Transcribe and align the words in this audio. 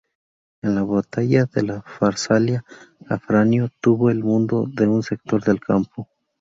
En 0.63 0.71
la 0.77 0.83
batalla 0.91 1.43
de 1.55 1.75
Farsalia 1.97 2.63
Afranio 3.07 3.69
tuvo 3.79 4.09
el 4.09 4.23
mando 4.23 4.65
de 4.65 4.87
un 4.87 5.03
sector 5.03 5.43
del 5.43 5.59
campo. 5.59 6.09